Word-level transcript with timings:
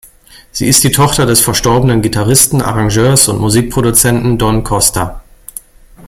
Sie 0.51 0.65
ist 0.67 0.83
die 0.83 0.89
Tochter 0.89 1.27
des 1.27 1.41
verstorbenen 1.41 2.01
Gitarristen, 2.01 2.63
Arrangeurs 2.63 3.27
und 3.27 3.39
Musikproduzenten 3.39 4.39
Don 4.39 4.63
Costa. 4.63 5.21